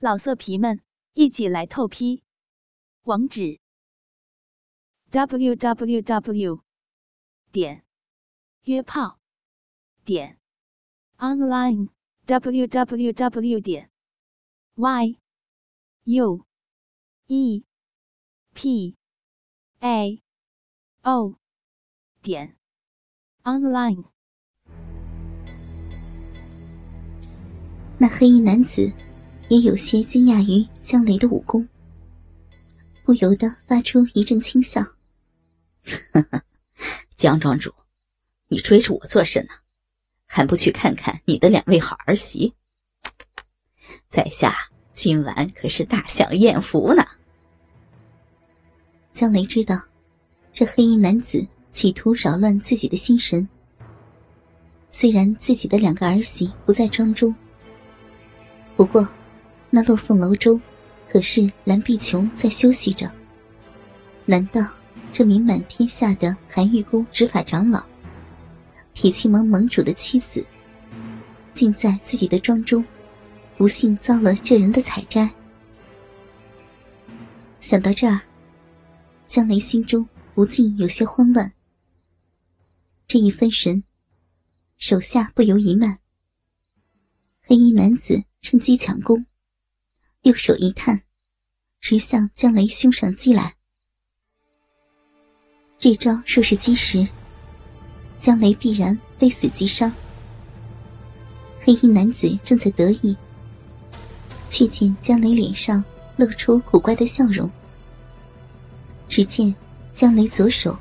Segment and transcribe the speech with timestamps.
[0.00, 0.80] 老色皮们，
[1.14, 2.22] 一起来透批！
[3.02, 3.58] 网址
[5.10, 6.62] ：w w w
[7.50, 7.84] 点
[8.62, 9.18] 约炮
[10.04, 10.38] 点
[11.16, 11.88] online
[12.26, 13.90] w w w 点
[14.76, 15.18] y
[16.04, 16.46] u
[17.26, 17.64] e
[18.54, 18.96] p
[19.80, 20.22] a
[21.02, 21.34] o
[22.22, 22.56] 点
[23.42, 24.04] online。
[27.98, 29.07] 那黑衣男子。
[29.48, 31.66] 也有些惊讶于江雷的武功，
[33.02, 34.84] 不由得发出一阵轻笑
[37.16, 37.72] ：“江庄主，
[38.48, 39.52] 你追着我做甚呢？
[40.26, 42.52] 还不去看看你的两位好儿媳？
[44.10, 44.54] 在下
[44.92, 47.02] 今晚可是大享艳福呢。”
[49.14, 49.80] 江雷知道，
[50.52, 53.48] 这黑衣男子企图扰乱自己的心神。
[54.90, 57.34] 虽然自己的两个儿媳不在庄中，
[58.76, 59.08] 不过。
[59.70, 60.60] 那落凤楼中，
[61.10, 63.10] 可是蓝碧琼在休息着。
[64.24, 64.66] 难道
[65.12, 67.84] 这名满天下的寒玉宫执法长老、
[68.94, 70.44] 铁器盟盟主的妻子，
[71.52, 72.84] 竟在自己的庄中，
[73.56, 75.28] 不幸遭了这人的采摘？
[77.60, 78.20] 想到这儿，
[79.26, 81.52] 江雷心中不禁有些慌乱。
[83.06, 83.82] 这一分神，
[84.76, 85.98] 手下不由一慢，
[87.42, 89.24] 黑衣男子趁机抢攻。
[90.22, 91.00] 右手一探，
[91.80, 93.54] 直向江雷胸上击来。
[95.78, 97.06] 这招若是击实，
[98.18, 99.92] 江雷必然非死即伤。
[101.60, 103.16] 黑衣男子正在得意，
[104.48, 105.84] 却见江雷脸上
[106.16, 107.48] 露出古怪的笑容。
[109.08, 109.54] 只见
[109.94, 110.76] 江雷左手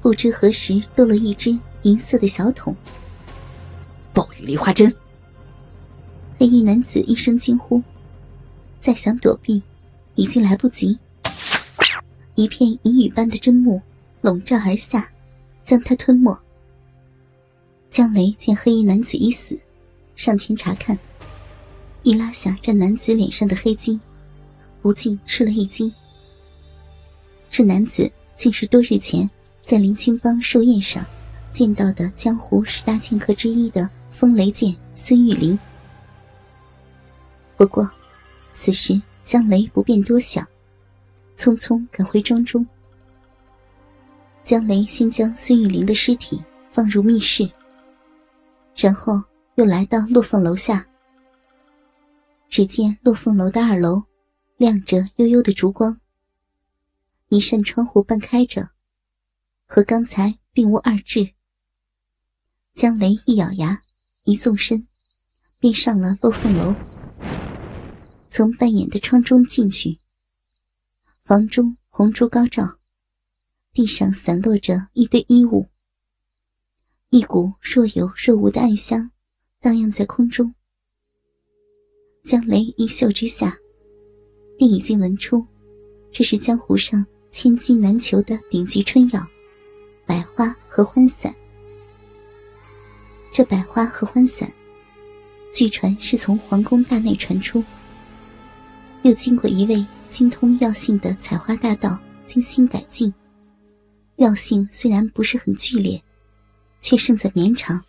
[0.00, 2.74] 不知何时多了一只银色的小桶。
[4.12, 4.92] 暴雨梨花针！
[6.36, 7.80] 黑衣男子一声惊呼。
[8.82, 9.62] 再想躲避，
[10.16, 10.98] 已经来不及。
[12.34, 13.80] 一片银雨般的针幕
[14.22, 15.08] 笼罩而下，
[15.64, 16.36] 将他吞没。
[17.88, 19.56] 江雷见黑衣男子已死，
[20.16, 20.98] 上前查看，
[22.02, 24.00] 一拉下这男子脸上的黑巾，
[24.80, 25.92] 不禁吃了一惊。
[27.48, 29.30] 这男子竟是多日前
[29.64, 31.06] 在林清帮寿宴上
[31.52, 35.56] 见到的江湖十大剑客之一的风雷剑孙玉林。
[37.56, 37.88] 不过。
[38.52, 40.46] 此时，江雷不便多想，
[41.36, 42.66] 匆匆赶回庄中。
[44.42, 47.50] 江雷先将孙玉玲的尸体放入密室，
[48.76, 49.22] 然后
[49.54, 50.86] 又来到落凤楼下。
[52.48, 54.02] 只见落凤楼的二楼
[54.58, 55.98] 亮着幽幽的烛光，
[57.28, 58.68] 一扇窗户半开着，
[59.66, 61.32] 和刚才并无二致。
[62.74, 63.80] 江雷一咬牙，
[64.24, 64.86] 一纵身，
[65.60, 66.74] 便上了落凤楼。
[68.34, 69.98] 从半掩的窗中进去，
[71.22, 72.78] 房中红烛高照，
[73.74, 75.68] 地上散落着一堆衣物，
[77.10, 79.10] 一股若有若无的暗香
[79.60, 80.54] 荡漾在空中。
[82.24, 83.54] 江雷一嗅之下，
[84.56, 85.46] 便已经闻出，
[86.10, 89.22] 这是江湖上千金难求的顶级春药——
[90.08, 91.36] 百花合欢散。
[93.30, 94.50] 这百花合欢散，
[95.52, 97.62] 据传是从皇宫大内传出。
[99.02, 103.12] 又经过一位精通药性的采花大盗精心改进，
[104.16, 106.00] 药性虽然不是很剧烈，
[106.78, 107.82] 却胜在绵长。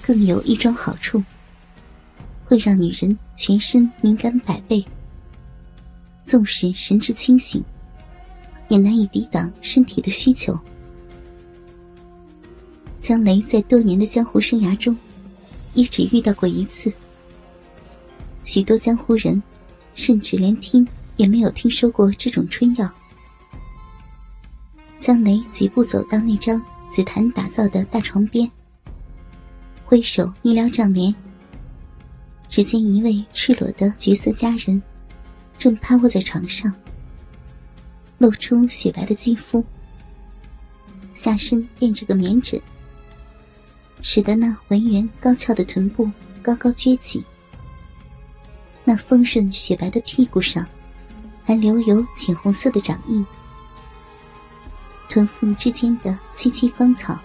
[0.00, 1.22] 更有一桩好处，
[2.44, 4.82] 会让女人全身敏感百倍，
[6.24, 7.62] 纵使神志清醒，
[8.68, 10.58] 也难以抵挡身体的需求。
[12.98, 14.96] 江雷在多年的江湖生涯中，
[15.74, 16.90] 也只遇到过一次。
[18.42, 19.40] 许多江湖人。
[19.94, 20.86] 甚至连听
[21.16, 22.90] 也没有听说过这种春药。
[24.98, 28.50] 江雷几步走到那张紫檀打造的大床边，
[29.84, 31.12] 挥手一撩帐帘，
[32.48, 34.80] 只见一位赤裸的绝色佳人，
[35.58, 36.72] 正趴卧在床上，
[38.18, 39.64] 露出雪白的肌肤，
[41.14, 42.60] 下身垫着个棉枕，
[44.00, 46.10] 使得那浑圆高翘的臀部
[46.42, 47.24] 高高撅起。
[48.84, 50.66] 那丰润雪白的屁股上，
[51.44, 53.24] 还留有浅红色的掌印。
[55.08, 57.18] 臀腹之间的萋萋芳草，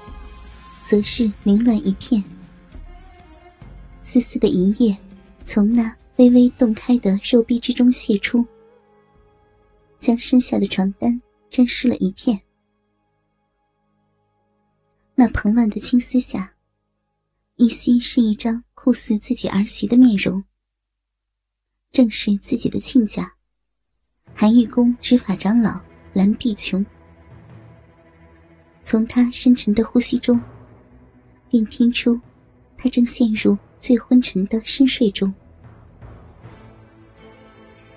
[0.83, 2.23] 则是凌乱一片。
[4.01, 4.95] 丝丝的银液
[5.43, 8.45] 从那微微洞开的肉壁之中泄出，
[9.97, 12.39] 将身下的床单沾湿了一片。
[15.15, 16.53] 那蓬乱的青丝下，
[17.55, 20.43] 依稀是一张酷似自己儿媳的面容。
[21.91, 23.33] 正是自己的亲家——
[24.35, 25.79] 韩玉宫执法长老
[26.13, 26.85] 蓝碧琼。
[28.83, 30.39] 从他深沉的呼吸中，
[31.49, 32.19] 便听出
[32.77, 35.33] 他正陷入最昏沉的深睡中。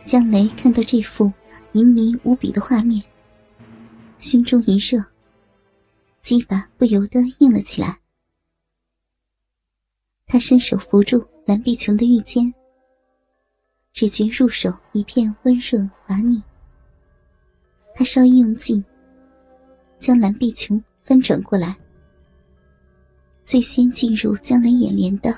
[0.04, 1.32] 江雷看到这幅
[1.72, 3.00] 淫靡无比的画面，
[4.18, 5.04] 心中一热，
[6.20, 8.00] 鸡巴不由得硬了起来。
[10.26, 12.52] 他伸手扶住蓝碧琼的玉肩，
[13.92, 16.42] 只觉入手一片温润滑腻。
[17.94, 18.82] 他稍一用劲，
[19.98, 21.76] 将蓝碧琼翻转过来。
[23.42, 25.36] 最先进入江南眼帘的，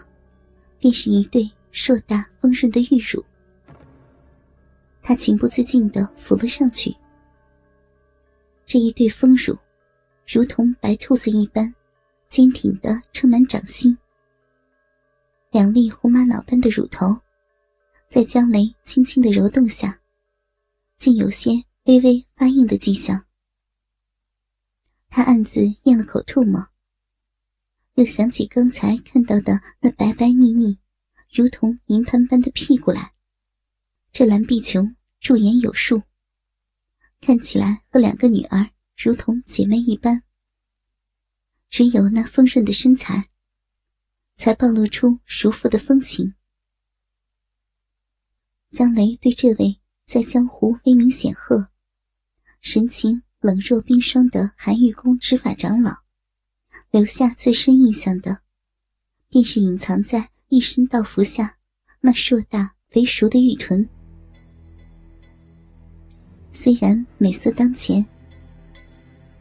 [0.79, 3.25] 便是一对硕大丰润的玉乳。
[5.01, 6.95] 他情不自禁地扶了上去。
[8.67, 9.57] 这一对丰乳，
[10.27, 11.75] 如同白兔子一般，
[12.29, 13.97] 坚挺的撑满掌心。
[15.51, 17.07] 两粒红玛瑙般的乳头，
[18.13, 19.99] 在江雷轻轻的揉动下，
[20.99, 21.53] 竟有些
[21.85, 23.25] 微微发硬的迹象。
[25.09, 26.69] 他暗自咽了口唾沫，
[27.95, 30.79] 又想起刚才看到的那白白腻腻、
[31.33, 33.15] 如同银盘般的屁股来。
[34.13, 36.03] 这蓝碧琼驻颜有术，
[37.19, 40.23] 看起来和两个女儿如同姐妹一般。
[41.71, 43.31] 只有那丰润的身材，
[44.35, 46.35] 才暴露出熟妇的风情。
[48.83, 51.69] 江雷对这位在江湖威名显赫、
[52.61, 55.93] 神情冷若冰霜的韩玉宫执法长老，
[56.91, 58.41] 留下最深印象的，
[59.29, 61.59] 便是隐藏在一身道服下
[62.01, 63.89] 那硕大肥熟的玉臀。
[66.51, 68.05] 虽然美色当前，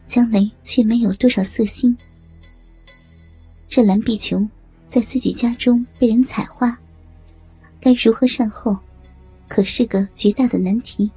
[0.06, 1.98] 江雷却没有多少色心。
[3.66, 4.48] 这蓝碧琼
[4.88, 6.78] 在自己家中被人采花，
[7.80, 8.78] 该如何善后，
[9.54, 11.10] 可是个绝大的难题。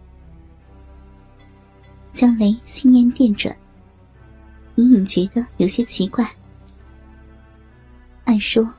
[2.11, 3.57] 江雷心念电转，
[4.75, 6.29] 隐隐觉得有些奇怪。
[8.25, 8.69] 按说，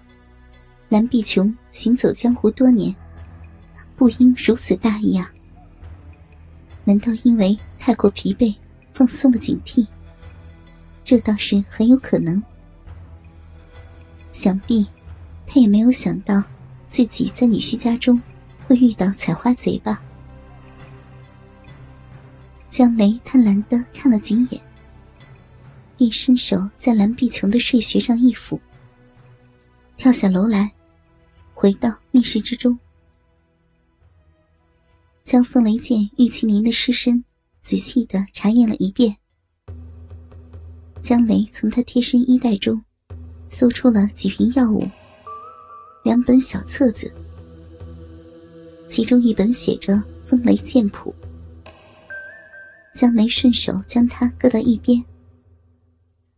[0.91, 2.94] 蓝碧琼行走江湖多年，
[3.97, 5.32] 不应如此大意啊。
[6.85, 8.55] 难道因为太过疲惫，
[8.93, 9.87] 放松了警惕？
[11.03, 12.43] 这倒是很有可能。
[14.32, 14.87] 想必
[15.47, 16.43] 他也没有想到
[16.88, 18.20] 自己在女婿家中
[18.66, 20.02] 会遇到采花贼吧？
[22.68, 24.60] 江雷贪婪的看了几眼，
[25.96, 28.58] 一伸手在蓝碧琼的睡穴上一抚，
[29.96, 30.72] 跳下楼来，
[31.54, 32.78] 回到密室之中。
[35.24, 37.24] 将凤雷剑玉麒麟的尸身
[37.62, 39.16] 仔细的查验了一遍，
[41.00, 42.84] 江雷从他贴身衣袋中
[43.48, 44.86] 搜出了几瓶药物、
[46.04, 47.12] 两本小册子，
[48.88, 49.94] 其中一本写着
[50.24, 51.14] 《风雷剑谱》。
[52.98, 55.04] 江雷顺手将它搁到一边，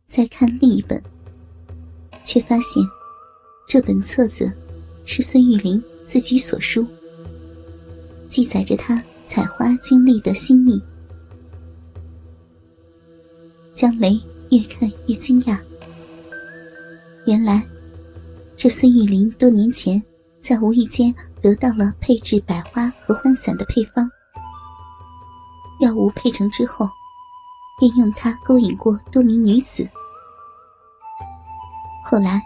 [0.07, 1.01] 再看另一本，
[2.25, 2.83] 却发现
[3.69, 4.53] 这本册子
[5.05, 6.87] 是孙玉玲自己所书。
[8.27, 10.81] 记载着他采花经历的心秘。
[13.75, 15.59] 江雷越看越惊讶，
[17.25, 17.67] 原来
[18.57, 20.03] 这孙玉玲多年前
[20.49, 24.11] 在无意间得到了配制百花合欢散的配方，
[25.79, 26.89] 药物配成之后，
[27.79, 29.87] 便用它勾引过多名女子。
[32.03, 32.41] 后来，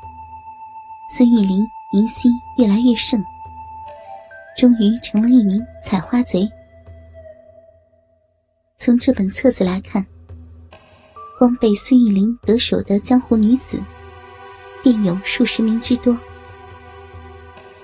[1.15, 3.25] 孙玉玲淫心越来越盛。
[4.59, 6.51] 终于成了一名采花贼。
[8.77, 10.05] 从这本册子来看，
[11.39, 13.81] 光被孙玉玲得手的江湖女子，
[14.83, 16.19] 便有数十名之多，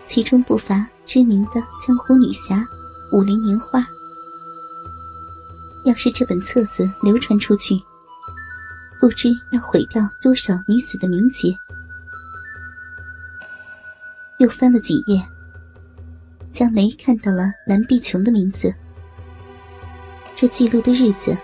[0.08, 2.66] 其中不乏知名的江湖女侠
[3.12, 3.86] 武林名花。
[5.84, 7.74] 要是这本册子流传出去，
[8.98, 11.54] 不知要毁掉多少女子的名节。
[14.38, 15.22] 又翻了几页。
[16.50, 18.74] 江雷看到了蓝碧琼的名字，
[20.34, 21.36] 这记录的日子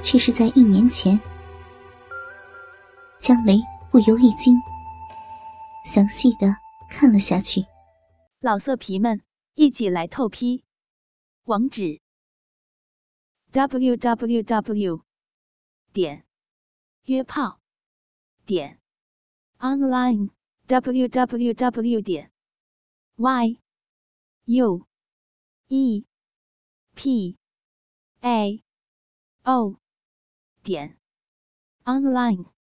[0.00, 1.20] 却是在一年前。
[3.18, 3.60] 江雷
[3.90, 4.54] 不由一惊，
[5.84, 6.56] 详细的
[6.90, 7.62] 看了下去。
[8.40, 10.62] 老色皮们，一起来透批！
[11.42, 12.00] 网址
[13.50, 15.04] ：w w w.
[15.92, 16.24] 点
[17.02, 17.60] 约炮
[18.46, 18.80] 点
[19.58, 20.30] online
[20.66, 22.00] w w w.
[22.00, 22.30] 点
[23.16, 23.60] y。
[24.44, 24.86] U
[25.66, 26.06] E
[26.94, 27.36] P
[28.20, 28.64] A
[29.42, 29.80] O
[30.62, 30.96] 点
[31.84, 32.57] online。